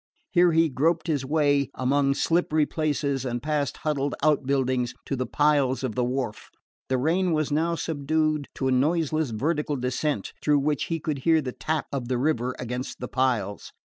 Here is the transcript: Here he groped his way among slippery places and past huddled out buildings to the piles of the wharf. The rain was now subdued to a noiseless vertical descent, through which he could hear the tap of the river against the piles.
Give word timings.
Here 0.31 0.51
he 0.51 0.67
groped 0.67 1.05
his 1.05 1.23
way 1.23 1.69
among 1.75 2.15
slippery 2.15 2.65
places 2.65 3.23
and 3.23 3.43
past 3.43 3.77
huddled 3.85 4.15
out 4.23 4.47
buildings 4.47 4.95
to 5.05 5.15
the 5.15 5.27
piles 5.27 5.83
of 5.83 5.93
the 5.93 6.03
wharf. 6.03 6.49
The 6.89 6.97
rain 6.97 7.33
was 7.33 7.51
now 7.51 7.75
subdued 7.75 8.47
to 8.55 8.67
a 8.67 8.71
noiseless 8.71 9.29
vertical 9.29 9.75
descent, 9.75 10.33
through 10.41 10.57
which 10.57 10.85
he 10.85 10.99
could 10.99 11.19
hear 11.19 11.39
the 11.39 11.51
tap 11.51 11.85
of 11.93 12.07
the 12.07 12.17
river 12.17 12.55
against 12.57 12.99
the 12.99 13.07
piles. 13.07 13.73